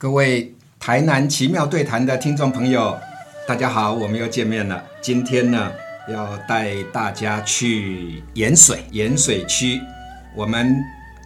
[0.00, 2.96] 各位台南奇妙对谈的听众朋友，
[3.48, 4.80] 大家好，我们又见面了。
[5.00, 5.72] 今天呢，
[6.08, 9.80] 要带大家去盐水盐水区。
[10.36, 10.80] 我们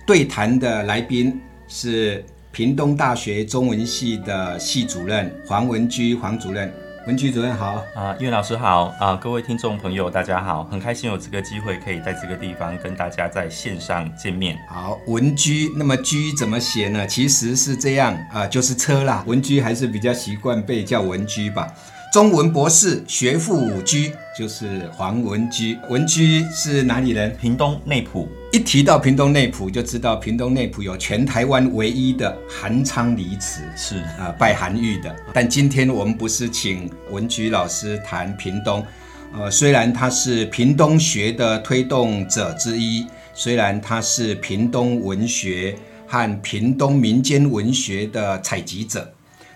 [0.07, 1.39] 对谈的来宾
[1.69, 6.73] 是屏东大学中文系的系主任黄文居黄主任。
[7.05, 14.57] 文居主任好啊，岳老师好啊，各位听众朋友大家好，很开心有这个机会可以在这个地方跟大家在线上见面。
[14.69, 17.05] 好，文居，那么居怎么写呢？
[17.05, 19.25] 其实是这样啊，就是车啦。
[19.27, 21.67] 文居还是比较习惯被叫文居吧。
[22.13, 25.77] 中文博士，学富五居，就是黄文居。
[25.89, 27.37] 文居是哪里人？
[27.37, 28.29] 屏东内埔。
[28.53, 35.17] 一提到屏东内埔，就知道屏东内埔有全台湾唯一的韩昌黎祠，是啊，拜韩愈的。
[35.33, 38.85] 但今天我们不是请文菊老师谈屏东，
[39.33, 45.75] 呃，虽然他是屏东学的推动者之一，虽然他是屏东文学
[46.07, 49.11] 和屏东民间文学的采集者。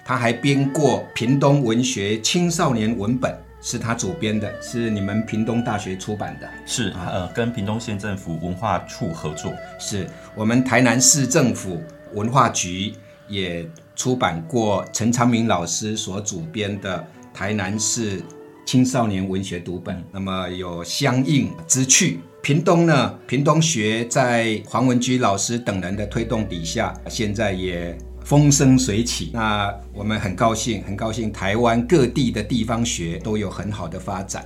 [0.06, 3.36] 他还编过屏东文学青少年文本，
[3.66, 11.82] 是他主编的，是你们屏东大学出版的，是呃，跟屏东县政府文化处合作，是我们台南市政府
[12.14, 12.94] 文化局
[13.26, 18.22] 也出版过陈昌明老师所主编的台南市
[18.64, 22.20] 青少年文学读本，那么有相应之趣。
[22.40, 27.98] 屏东呢，屏东学在黄文居老师等人的推动底下，现在也。
[28.26, 34.44] 风生水起，那我们很高兴，很高兴台湾各地的地方学都有很好的发展。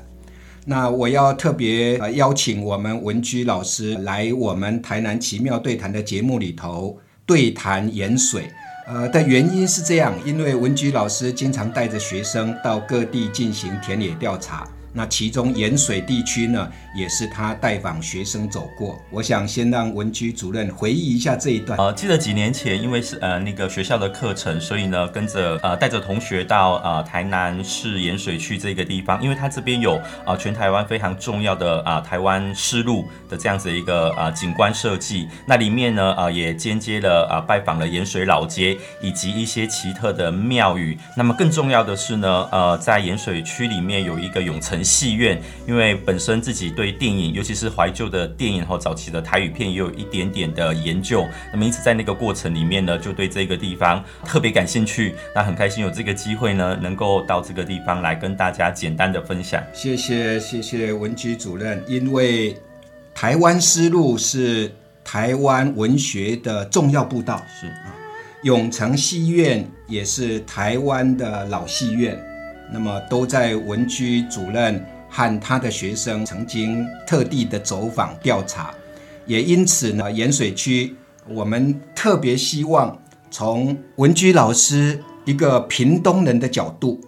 [0.66, 8.50] 那我要特别邀请我们文居老师来我们台南奇妙对谈的节目里头对谈盐水，
[8.86, 14.68] 呃的原因是这样，因为文居老师经常带着学生到各地进行田野调查。
[14.92, 19.00] 那其中盐水地区呢，也是他带访学生走过。
[19.10, 21.78] 我想先让文居主任回忆一下这一段。
[21.78, 35.28] 呃，记得几年前，因为是呃那个学校的课程，所以呢跟着呃带着同学到呃台南市盐水区这个地方，因为它这边有啊全台湾非常重要的啊台湾丝路的这样子一个啊景观设计。
[35.46, 40.98] 那里面呢啊也间接了啊拜访了盐水老街以及一些奇特的庙宇。
[41.16, 44.79] 那么更重要的是呢，呃在盐水区里面有一个永城。
[44.82, 51.26] 戏院，因为本身自己对电影，尤其是怀旧的电影和早期的台语片，也有一点点的研究。
[51.52, 55.14] 那么因此在那个过程里面呢，就对这个地方特别感兴趣。
[55.34, 59.62] 那很开心有这个机会呢，能够到这个地方来跟大家简单的分享。
[59.72, 62.56] 谢谢谢谢文居主任，因为
[63.14, 64.72] 台湾丝路是
[65.04, 67.94] 台湾文学的重要步道，是啊，
[68.42, 72.18] 永城戏院也是台湾的老戏院。
[72.72, 78.72] 那么都在文居主任和他的学生曾经特地的走访调查，
[79.26, 80.94] 也因此呢，盐水区
[81.28, 82.96] 我们特别希望
[83.30, 87.00] 从文居老师一个屏东人的角度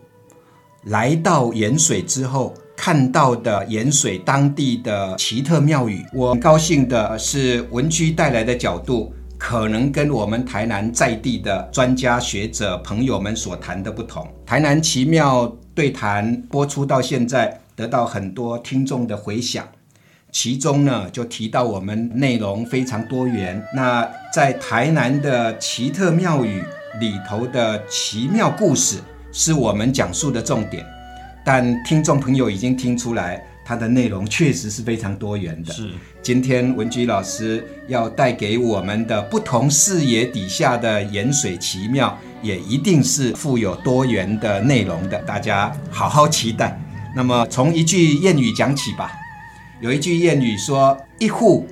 [0.84, 9.14] 来到盐水之后看到的盐水当地的奇特庙宇，我高兴的是文居带来的角度。
[9.42, 14.25] 可能跟我们台南在地的专家学者朋友们所谈的不同。
[14.47, 19.66] 台南奇妙对谈播出到现在，得到很多听众的回响，
[20.30, 23.60] 其中呢就提到我们内容非常多元。
[23.75, 26.62] 那在台南的奇特庙宇
[27.00, 28.98] 里头的奇妙故事，
[29.32, 30.86] 是我们讲述的重点。
[31.44, 33.44] 但听众朋友已经听出来。
[33.72, 35.72] 它的内容确实是非常多元的。
[35.72, 35.91] 是，
[36.21, 45.19] 今天文居老师要带给我们的不同视野底下的盐水奇妙，也一定是富有多元的内容的。
[45.22, 46.78] 大家好好期待。
[47.16, 49.10] 那么从一句谚语讲起吧。
[49.81, 51.66] 有一句谚语说：“一户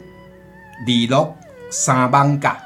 [0.86, 1.36] 里楼
[1.70, 2.58] 三帮嘎，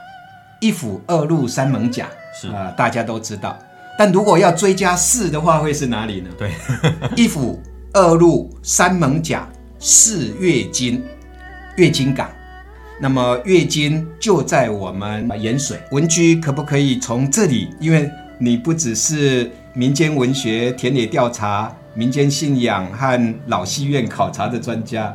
[0.60, 2.08] 一府二路三门甲。”
[2.40, 3.58] 是啊，大家都知道。
[3.98, 6.30] 但如果要追加四的话，会是哪里呢？
[6.38, 6.52] 对，
[7.20, 7.60] 一府。
[7.96, 11.00] 二路三门甲四月金，
[11.76, 12.28] 月金港。
[13.00, 17.68] 那么月金就在我们盐水文居，可不可以从这里？
[17.78, 25.14] 因为你不只是民间文学田野调查、民间信仰和老戏院考察的专家，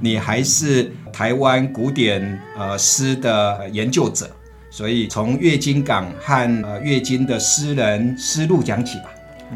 [0.00, 4.30] 你还是台湾古典呃诗的研究者。
[4.70, 9.06] 所以从月金港和呃月金的诗人诗路讲起吧。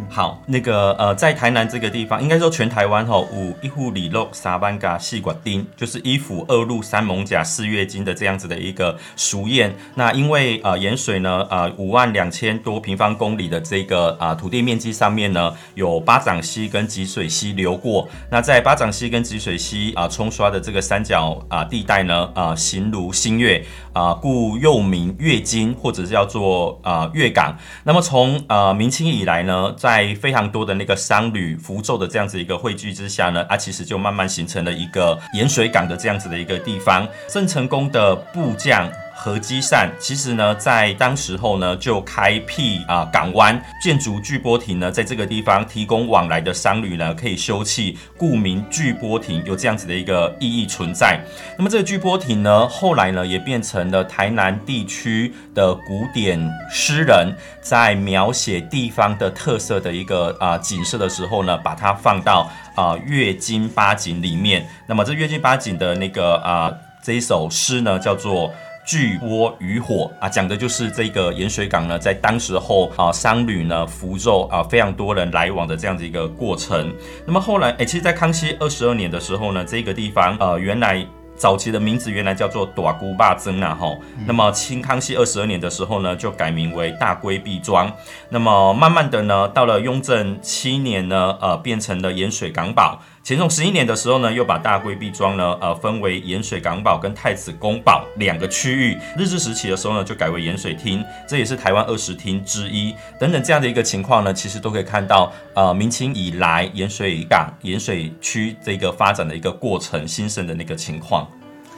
[0.09, 9.75] 好，那个呃，在台南这个地方，应该说全台湾哈，五一户里肉沙班嘎细管丁，就是一府二路三艋甲四月经的这样子的一个俗宴。
[9.95, 18.09] 那因为呃盐水呢，呃五万两千多平方公里的这个啊土地面积上面呢，有巴掌溪跟吉水溪流过。
[18.31, 27.57] 那在巴掌溪跟吉水溪啊冲刷的这个三角啊地带呢，啊形如新月啊，故又名月经或者是叫做啊月港。
[27.85, 37.09] 那么从呃明清以来呢，在在非常多的那个商旅符咒的这样子一个汇聚之下呢，啊，其实就慢慢形成了一个盐水港的这样子的一个地方。
[37.27, 38.87] 郑成功的部将。
[39.21, 51.19] 何基善其实呢，在当时候呢，就开辟啊港湾，建筑巨波亭呢，在这个地方提供往来的商旅呢可以休憩，故名巨波亭，有这样子的一个意义存在。
[51.59, 64.65] 那么这个巨波亭呢，后来呢也变成了台南地区的古典诗人，在描写地方的特色的一个啊景色的时候呢，把它放到啊月经八景里面。
[64.87, 66.73] 那么这月经八景的那个啊
[67.03, 68.55] 这一首诗呢，叫做。
[68.89, 76.91] 巨波渔火啊，讲的就是这个盐水港呢，在当时候啊，商旅呢福州啊，非常多人来往的这样子一个过程。
[77.27, 81.07] 那么后来，哎，其实，在康熙二十二年的时候呢，这个地方呃，原来
[81.37, 83.95] 早期的名字原来叫做短姑坝曾啊，哈。
[84.27, 87.93] 那么清康熙二十二年的时候呢，就改名为大龟壁庄。
[88.31, 92.99] 那么慢慢的呢，到了雍正七年呢，呃，变成了盐水港堡。
[93.29, 98.97] 乾隆十一年的时候呢，又把大龟壁庄呢，呃，分为盐水港堡跟太子宫堡两个区域。
[99.19, 102.95] 日治时期的时候呢，就改为盐水厅，这也是台湾二十厅之一。
[103.21, 111.31] 等等这样的一个情况呢，其实都可以看到，呃，明清以来盐水港、盐水区这个发展的一个过程、兴盛的那个情况。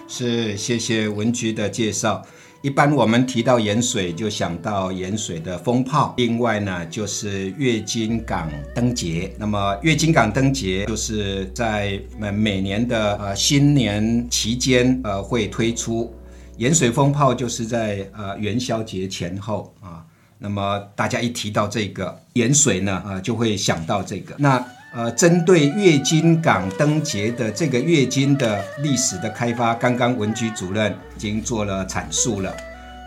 [0.06, 2.25] 是，谢谢文局的介绍。
[2.62, 6.12] 一般我们提到盐水，就想到盐水的风炮。
[6.18, 9.34] 另外呢，就是月经港灯节。
[9.38, 16.14] 那么月经港灯节就是在每每年的呃新年期间呃会推出。
[16.58, 20.04] 盐水风炮就是在呃元宵节前后啊。
[20.38, 24.34] 那么大家一提到这个盐水呢，呃就会想到这个。
[24.36, 32.52] 那呃，针对月经港灯节的这个月经的历史的开发，刚刚文局主任已经做了阐述了。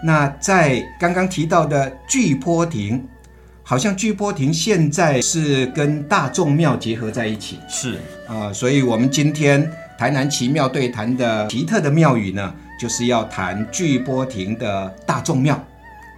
[0.01, 3.05] 那在刚刚提到的巨波亭，
[3.63, 15.61] 好像巨波亭现在是跟大众庙结合在一起，是啊，所以我们今天台南奇妙对谈的奇特的庙宇呢，就是要谈巨波亭的大众庙。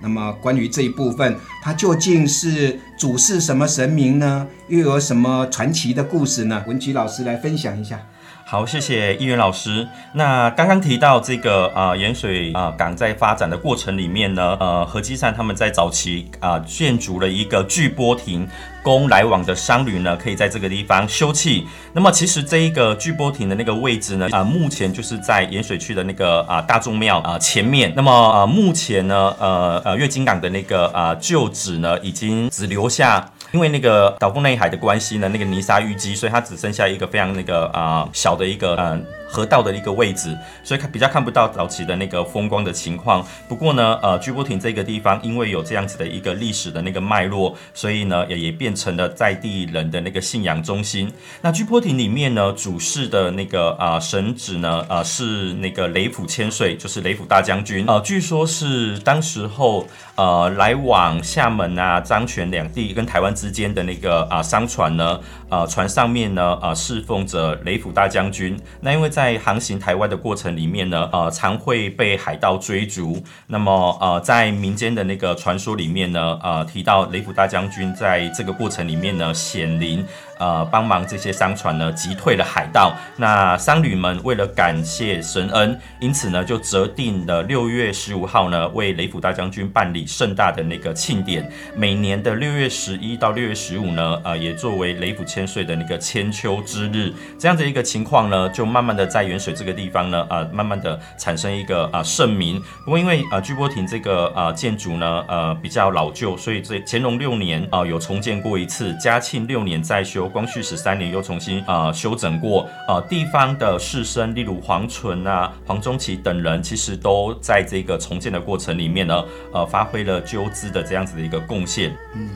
[0.02, 4.48] 那么关于这一部分，它究竟是主事什么神明呢？
[4.68, 6.64] 又有什么传奇的故事呢？
[6.68, 8.00] 文吉老师来分享一下。
[8.48, 9.88] 好，谢谢议员老师。
[10.14, 18.48] 那刚刚提到这个啊盐水啊港在发展的过程里面呢，呃何基善他们在早期啊建筑了一个巨波亭，
[18.84, 21.64] 供来往的商旅呢可以在这个地方休憩。
[21.92, 27.92] 那么其实这一个巨波亭的那个位置呢，啊目前就是在盐水区的那个啊大众庙啊前面。
[27.96, 33.28] 那么啊目前呢，呃呃月经港的那个啊旧址呢，已经只留下。
[33.56, 39.06] 因为那个岛风内海的关系呢，那个泥沙淤积，所以它只剩下一个非常那个啊小的一个嗯。
[39.28, 43.26] 河道的一个位置，所以看比较看不到早期的那个风光的情况。
[43.50, 51.12] 不过呢，呃，居波亭这个地方，因为有这样子的一个历史的那个脉络，所以呢，也也变成了在地人的那个信仰中心。
[51.42, 57.84] 那居波亭里面呢，主事的那个啊神祇呢，呃，是那个雷府千岁，就是雷府大将军。
[57.88, 59.86] 呃，据说是当时候
[60.16, 65.20] 呃来往厦门啊、漳泉两地跟台湾之间的那个啊商船呢，
[65.56, 68.60] 呃，船上面呢，呃，侍奉着雷府大将军。
[68.82, 73.24] 那因为在航行台湾的过程里面呢，呃，常会被海盗追逐。
[73.48, 80.06] 那么，呃，在民间的那个传说里面呢，呃，提到雷府大将军在这个过程里面呢显灵。
[80.38, 82.94] 呃，帮忙这些商船呢，击退了海盗。
[83.16, 91.50] 那商旅们为了感谢神恩，因此呢，就择定了六月十五号呢，为雷府大将军办理盛大的那个庆典。
[91.74, 97.14] 每年的六月十一到六月十五呢，呃，也作为雷府千水的那个千秋之日。
[97.40, 102.62] 这样的一个情况呢，就慢慢的在元水这个地方呢，呃，慢慢的产生一个啊盛名。
[102.84, 110.28] 不过因为呃，巨波亭这个呃建筑呢，呃，比较老旧，所以这乾隆六年啊有重建过一次，嘉庆六年再修。
[110.28, 119.24] 光绪十三年又重新啊修整过，呃地方的士绅，例如黄纯啊、黄宗祺等人，其实都在这个重建的过程里面呢，
[119.54, 121.96] 呃发挥了纠资的这样子的一个贡献。
[122.16, 122.30] 嗯，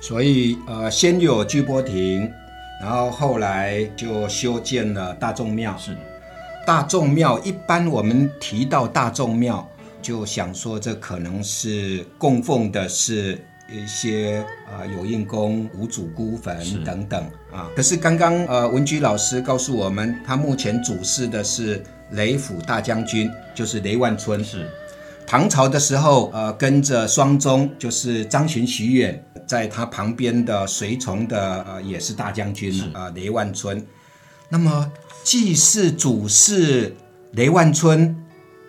[0.00, 2.30] 所以呃先有巨波亭，
[2.80, 5.76] 然后后来就修建了大众庙。
[5.78, 5.96] 是，
[6.66, 9.66] 大众庙一般我们提到大众庙，
[10.02, 17.68] 就想说这可能是供奉的是一些呃有印宫、五祖孤坟等等啊。
[17.74, 24.44] 可是刚刚呃文居老师告诉我们，他目前主事的是雷府大将军，就是雷万春。
[24.44, 24.70] 是
[25.26, 33.84] 唐朝的时候，呃，跟着双宗，就是张巡、徐远，在他旁边的随从的，呃，也是大将军啊、呃雷万春。
[34.48, 34.92] 那么，
[35.24, 36.94] 既是主事
[37.32, 38.16] 雷万春，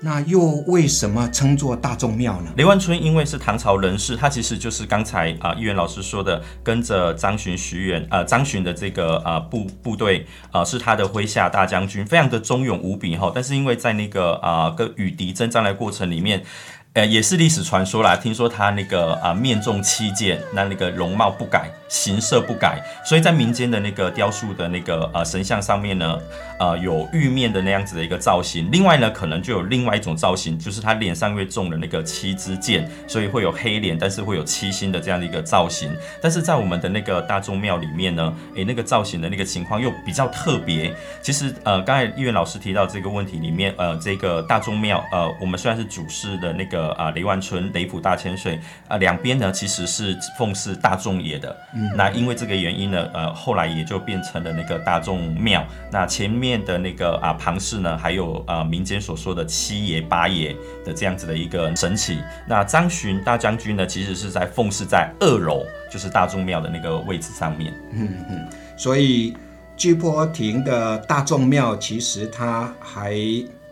[0.08, 2.54] 那又为什么称作大众庙呢？
[2.56, 13.30] 雷万春因为是唐朝人士，他其实就是刚才啊议员老师说的，跟着张巡、徐远呃张巡的这个呃部部队呃是他的麾下大将军，非常的忠勇无比哈。
[13.36, 16.42] 但是因为在那个啊、跟与敌征战的过程里面。
[16.98, 18.16] 呃，也是历史传说啦。
[18.16, 26.18] 听说他那个啊、面中七箭，那那个容貌不改，形色不改，所以在民间的那个雕塑的那个呃神像上面呢，
[26.60, 28.68] 呃有玉面的那样子的一个造型。
[28.72, 35.96] 另外呢，可能就有另外一种造型，就是他脸上因为中了那个七支箭，所以会有黑脸，但是会有七星的这样的一个造型。
[36.20, 40.92] 但是在我们的那个大众庙里面呢，诶，那个造型的那个情况又比较特别。
[41.22, 51.56] 其实呃，刚才议员老师提到这个问题里面，呃，这个大众庙，呃，我们虽然是主事的那个啊、雷万春、雷府大千岁啊、两边呢其实是奉祀大众爷的。
[51.74, 55.66] 嗯，那因为这个原因呢，呃，后来也就变成了那个大众庙。
[55.92, 62.20] 那前面的那个啊、庞氏呢，还有啊、民间所说的七爷八爷的这样子的一个神奇。
[62.48, 67.74] 那张巡大将军呢，其实是在奉祀在二楼，就是大众庙的那个位置上面。
[67.92, 69.36] 嗯嗯所以
[69.76, 73.16] 居坡亭的大众庙，其实他还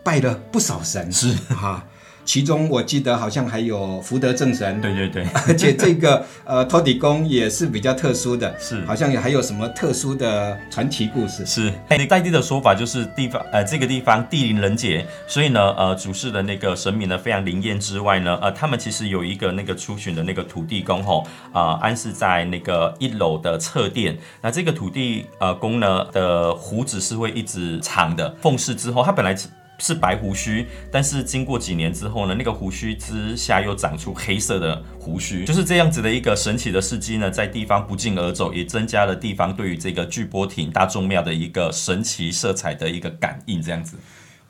[0.02, 1.84] 拜了不少神，是哈。
[2.26, 8.84] 其中我记得好像还有福德正神，对对对， 而且这个呃托底公也是比较特殊的，是。
[8.84, 11.46] 好像也还有什么特殊的传奇故事。
[11.46, 29.32] 是，那在地的说法就是地方呃这个地方地灵人杰，所以呢呃主事的那个神明呢非常灵验之外呢，呃他们其实有一个那个出巡的那个土地公吼啊、安是在那个一楼的侧殿，那这个土地呃公呢的胡子是会一直长的，奉祀之后他本来
[29.78, 29.96] 是。
[29.96, 43.96] 白胡须，但是经过几年之后呢，那个胡须之下又长出黑色的胡须，就是这样子的一个神奇的事迹呢，在地方不胫而走，也增加了地方对于这个巨波亭大众庙的一个神奇色彩的一个感应，这样子。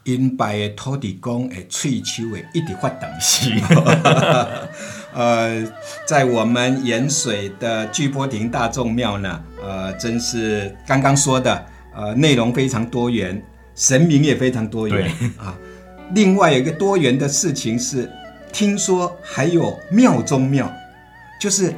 [0.04, 3.08] 因拜的土地公的喙鬚会一直发动。
[3.20, 3.50] 是，
[5.14, 5.64] 呃，
[6.06, 13.42] 在我们盐水的巨波亭大众庙呢，呃，真是刚刚说的，呃，内容非常多元，
[13.76, 15.54] 神明也非常多元啊。
[16.14, 18.10] 另外有一个多元的事情是，
[18.52, 20.72] 听说还有庙中庙，
[21.40, 21.74] 就是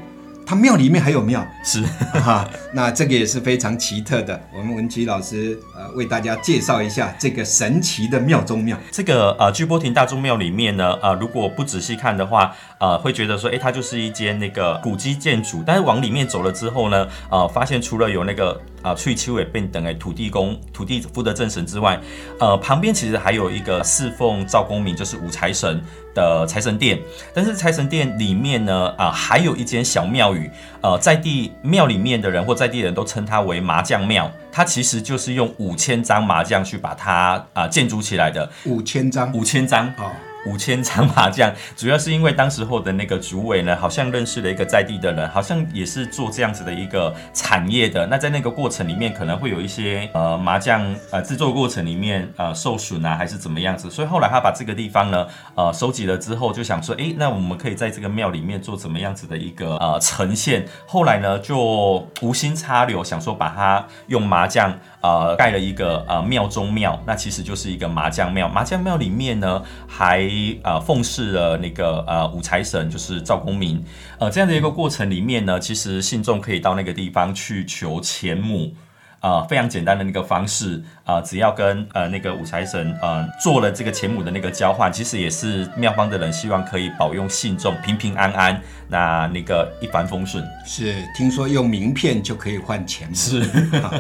[0.47, 1.83] 它庙里面还有庙是。
[2.15, 2.49] 啊。
[2.71, 4.39] 那这个也是非常奇特的。
[4.55, 8.79] 我们文琪老师呃为大家介绍一下这个神奇的庙中庙。
[8.93, 15.65] 这个呃巨波亭大钟庙里面呢，呃，如果不仔细看的话，呃，会觉得说，诶，它就是一间那个古迹建筑。
[15.67, 22.01] 但是往里面走了之后呢，呃，发现除了有那个啊翠秋尾变等诶土地公、土地福德正神之外，
[22.39, 25.81] 呃，旁边其实还有一个侍奉赵公明，就是五财神
[26.15, 27.01] 的财神殿。
[27.35, 34.31] 但是财神殿里面呢，啊、还有一间小庙宇，呃，在地庙里面的人或在地人都称它为麻将庙。
[34.51, 38.51] 它其实就是用五千张麻将去把它啊、建筑起来的。
[38.65, 40.11] 五千张五千张，哦，
[40.47, 48.07] 五千张麻将，主要是因为当时候的那个主委呢，好像认识了一个在地的人，好像也是做这样子的一个产业的。
[48.07, 53.91] 那在那个过程里面，可能会有一些呃麻将呃制作过程里面呃受损啊，还是怎么样子。
[53.91, 60.67] 所以后来他把这个地方呢呃收集了之后，就想说，诶，那我们可以在这个庙里面做怎么样子的一个呃呈现。
[60.87, 68.49] 后来呢，就无心插柳，想说把它用麻将呃盖了一个呃庙中庙，那其实就是一个麻将庙。
[68.49, 70.29] 麻将庙里面呢，还
[70.63, 73.83] 呃奉祀了那个呃五财神，就是赵公明。
[74.19, 78.73] 呃，这样的一个过程里面呢，其实信众可以到那个地方去求钱母。
[79.21, 90.45] 呃，非常简单的那个方式，呃，只要跟呃那个五财神呃做了这个钱母的那个交换，其实也是庙方的人希望可以保佑信众平平安安，那那个一帆风顺。
[90.65, 93.15] 是听说用名片就可以换钱吗？
[93.15, 93.41] 是
[93.81, 93.93] 啊，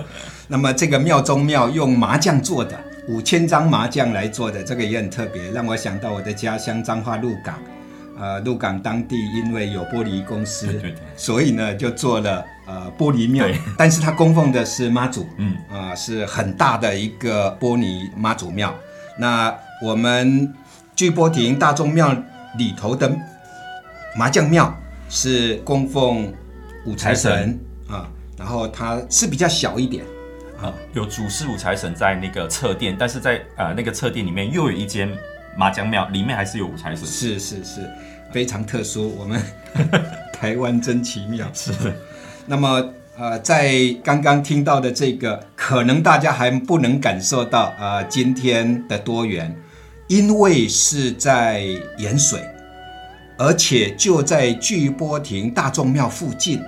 [0.46, 7.58] 那么这个庙中庙用麻将做的，五千张麻将来做的，这个也很特别，让我想到我的家乡彰化鹿港。
[8.18, 13.46] 呃，鹿港当地因为有玻璃公司，对对所以呢就做了呃玻璃庙，
[13.76, 15.56] 但是它供奉的是妈祖，嗯。
[15.70, 18.74] 啊、是很大的一个玻璃妈祖庙。
[19.18, 20.52] 那我们
[20.96, 22.12] 聚波亭大众庙
[22.58, 23.10] 里头的
[24.16, 24.76] 麻将庙
[25.08, 26.32] 是供奉
[26.84, 27.58] 五财神。
[27.88, 28.06] 啊，
[28.36, 30.04] 然后它是比较小一点，
[30.60, 35.08] 啊，有主事五财神在那个侧殿，但是在呃那个侧殿里面又有一间
[35.58, 37.04] 麻将庙，里面还是有五财神。
[37.04, 37.90] 是是是，
[38.30, 39.12] 非常特殊。
[39.18, 39.42] 我们
[40.32, 41.50] 台湾真奇妙。
[41.52, 41.72] 是，
[42.46, 43.74] 那么呃，在
[44.04, 49.52] 刚刚听到的这个，可能大家还不能感受到呃今天的多元，
[50.06, 51.64] 因为是在
[51.96, 52.40] 盐水，
[53.36, 56.62] 而且就在巨波亭大众庙附近，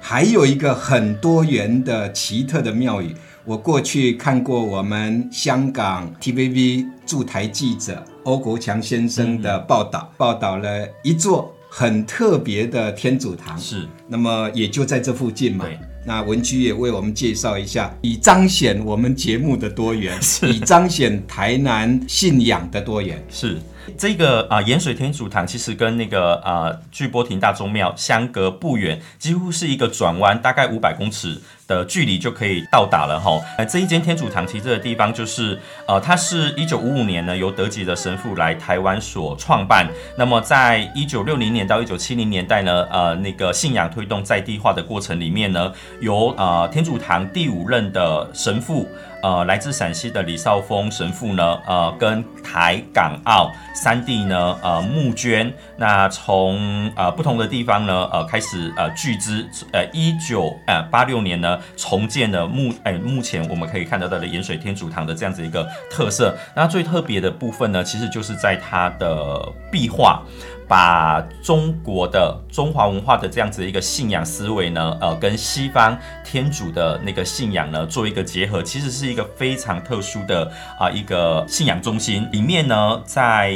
[0.00, 3.14] 还有一个很多元的奇特的庙宇。
[3.48, 13.58] 我过去看过我们香港 TVB 驻台记者欧国强先生的报道，报道了一座很特别的天主堂。
[13.58, 15.78] 是，那么也就在这附近嘛对。
[16.04, 23.24] 那文居也为我们介绍一下，以彰显我们节目的多元， 以彰显台南信仰的多元。
[23.30, 23.58] 是
[23.96, 33.40] 这个啊、盐水天主堂其实跟那个啊、巨波亭大宗庙相隔不远，几乎是一个转弯，大概五百公尺的距离就可以到达了哈。
[33.56, 35.56] 呃，这一间天主堂其实这个地方就是
[35.86, 39.86] 呃，它是一九五五年呢由德籍的神父来台湾所创办。
[40.16, 48.88] 那么在一九六零年到一九七零年代呢，呃，那个信仰推动在地化的过程里面呢，由呃天主堂第五任的神父。
[49.22, 66.36] 呃，来自陕西的李少峰神父呢，呃，跟台港澳三地呢，呃，募捐，那从呃不同的地方呢，呃，开始呃聚资，呃，一九呃八六年呢，重建了目，哎、目前我们可以看得到的盐水天主堂的这样子一个特色。
[66.54, 70.22] 那最特别的部分呢，其实就是在它的壁画。
[70.68, 82.28] 把中国的中华文化的这样子一个信仰思维呢，呃，跟西方天主的那个信仰呢做一个结合，其实是一个非常特殊的啊、一个信仰中心。
[82.30, 83.50] 里面呢，在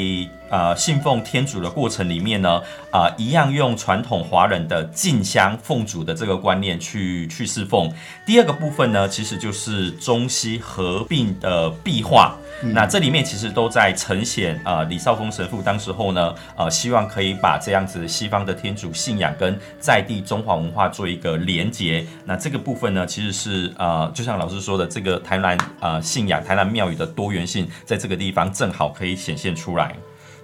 [0.52, 7.90] 呃信奉天主的过程里面呢，啊、一样用传统华人的进香奉主的这个观念去去侍奉。
[8.24, 12.36] 第二个部分呢，其实就是中西合并的壁画。
[12.64, 22.06] 那这里面其实都在呈现呃李少峰神父当时候呢，呃希望可以把这样子西方的天主信仰跟在地中华文化做一个连结。
[22.24, 29.96] 那这个部分呢，其实是呃就像老师说的，这个台南呃信仰台南庙宇的多元性，在这个地方正好可以显现出来。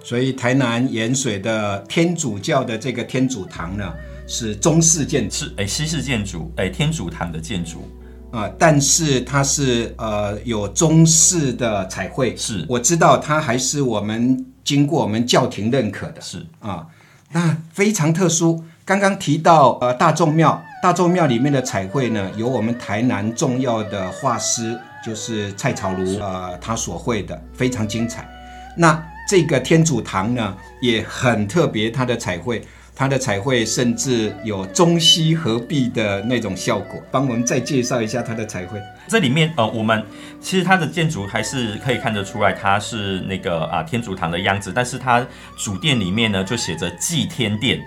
[0.09, 3.93] 所以台南盐水的天主教的这个天主堂呢，
[4.25, 5.35] 是中式建筑。
[5.35, 7.87] 是诶西式建筑诶天主堂的建筑。
[8.31, 12.65] 啊、但是它是呃有中式的彩绘，是。
[12.67, 16.21] 我知道它还是我们经过我们教廷认可的。
[16.21, 16.43] 是。
[16.57, 16.87] 啊，
[17.31, 18.63] 那非常特殊。
[18.83, 28.27] 刚刚提到呃大众庙，大众庙里面的彩绘呢，由我们台南重要的画师就是蔡草如呃他所绘的，非常精彩。
[28.75, 32.63] 那这个天主堂呢也很特别，它的彩绘。
[32.95, 38.81] 它的彩绘甚至有中西合璧的那种效果，帮我们再介绍一下它的彩绘。
[39.07, 40.03] 这里面呃，我们
[40.41, 47.79] 其实它的建筑还是可以看得出来，它是那个啊天主堂的样子，但是它主殿里面呢就写着祭天殿。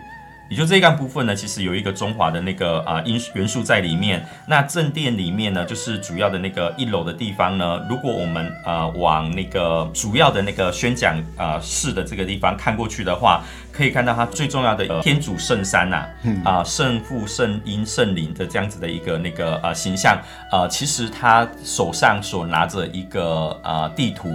[0.49, 4.23] 也就这一个部分呢，其实有一个中华的那个啊因元素在里面。
[4.47, 16.05] 那正殿里面呢，就是主要的那个一楼的地方呢，如果我们呃往那个主要的那个宣讲啊室的这个地方看过去的话，可以看到它最重要的、呃、天主圣山呐、
[16.45, 24.29] 啊，啊、圣父、圣婴、圣灵的这样子的一个那个啊形象，呃，其实他手上所拿着一个呃地图。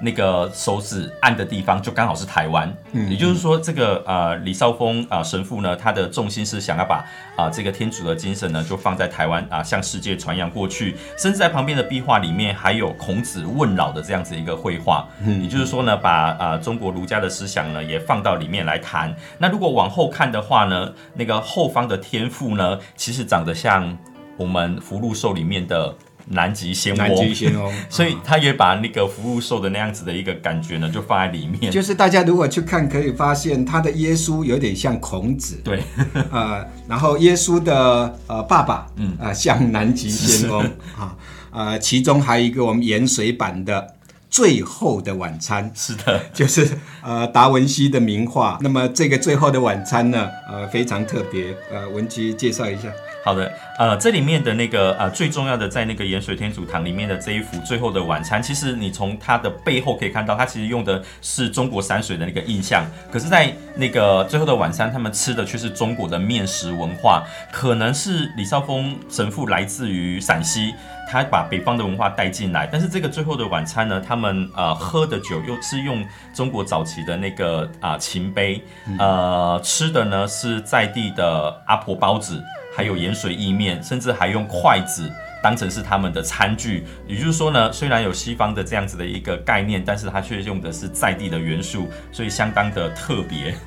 [0.00, 6.96] 那个手指按的地方就刚好是台湾，嗯，也就是说，这个呃李少峰啊、呃、神父呢，他的重心是想要把
[7.36, 19.14] 啊、呃、这个天主的精神呢，就放在台湾啊、呃，向世界传扬过去，甚至在旁边的壁画里面还有孔子问老的这样子一个绘画，嗯，也就是说呢，把啊、呃、中国儒家的思想呢也放到里面来谈。
[19.38, 23.96] 那如果往后看的话呢，那个后方的天父呢，其实长得像
[24.36, 25.94] 我们福禄寿里面的。
[26.28, 31.70] 南极仙翁，南极仙翁， 所以他也把那个福禄寿的那样子的一个感觉呢，就放在里面。
[31.70, 35.82] 就是大家如果去看，可以发现他的耶稣有点像孔子，对，
[36.30, 40.62] 呃，然后耶稣的呃爸爸，嗯，啊、呃，像南极仙翁
[40.96, 41.16] 啊，
[41.50, 43.94] 呃，其中还有一个我们盐水版的。
[44.30, 46.66] 最后的晚餐是的， 就是
[47.02, 48.58] 呃达文西的名画。
[48.62, 51.54] 那么这个最后的晚餐呢，呃非常特别。
[51.70, 52.88] 呃，文姬介绍一下。
[53.22, 62.82] 好的，呃，这里面的那个呃最重要的，在那个盐水天主堂里面的这一幅《最后的晚餐》，其实你从它的背后可以看到，它其实用的是中国山水的那个印象。
[63.12, 67.22] 可是，在那个《最后的晚餐》，他们吃的却是中国的面食文化。
[67.52, 70.72] 可能是李少峰神父来自于陕西。
[71.10, 78.62] 他把北方的文化带进来，但是这个最后的晚餐呢，他们呃喝的酒又是用中国早期的那个啊、呃、琴杯，
[78.96, 82.40] 呃吃的呢是在地的阿婆包子，
[82.76, 85.10] 还有盐水意面，甚至还用筷子
[85.42, 86.86] 当成是他们的餐具。
[87.08, 93.52] 也就是说呢，虽然有西方的这样子的一个概念，但是它却用的是在地的元素，所以相当的特别。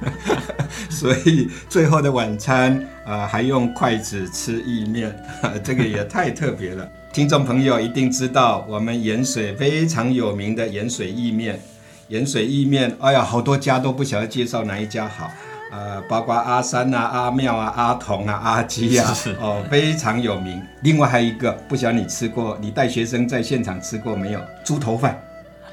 [0.89, 5.13] 所以最后的晚餐啊，还用筷子吃意面，
[5.61, 6.89] 这个也太特别了。
[7.13, 11.61] 听众朋友一定知道，我们盐水非常有名的盐水意面。
[12.07, 15.29] 盐水意面，哎呀，好多家都不晓得介绍哪一家好。
[15.71, 20.59] 呃，包括阿三啊、阿妙啊、阿童啊、阿基啊，哦，非常有名。
[20.81, 24.39] 另外还有一个，不晓得你吃过，你带学生在现场吃过没有？
[24.63, 25.21] 猪头饭。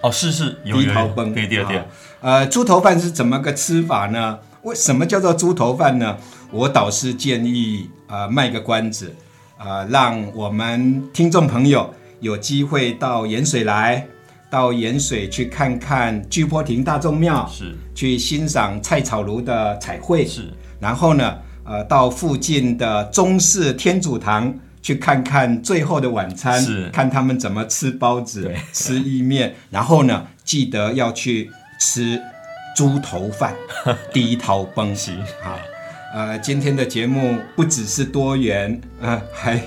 [0.02, 1.32] 哦，是是，低头崩。
[1.32, 1.82] 对对对。
[2.20, 4.38] 呃，猪头饭是怎么个吃法呢？
[4.60, 6.18] 为什么叫做猪头饭呢？
[6.50, 9.14] 我导师建议，呃，卖个关子，
[9.62, 14.06] 呃，让我们听众朋友有机会到盐水来。
[14.50, 20.52] 到盐水去看看巨波亭大众庙，是去欣赏菜草庐的彩绘，是。
[20.80, 29.54] 然后呢，呃，到附近的中式天主堂去看看最后的晚餐，是看他们怎么吃包子、吃意面。
[29.70, 32.20] 然后呢，记得要去吃
[32.74, 33.54] 猪头饭，
[34.12, 35.12] 第一套崩席
[35.44, 35.54] 啊。
[36.12, 39.60] 呃，今天的节目不只是多元，呃， 还。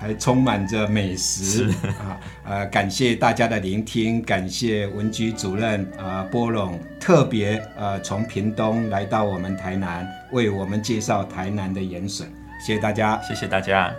[0.00, 2.16] 还充满着美食啊！
[2.42, 12.26] 呃，感谢大家的聆听，感谢文居主任啊波隆特别呃从屏东来到我们台南，为我们介绍台南的盐水，
[12.66, 13.92] 谢谢大家，谢谢大家。